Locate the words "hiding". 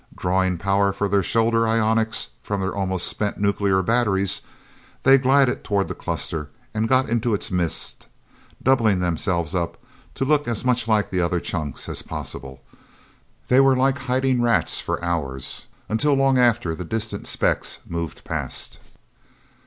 13.99-14.41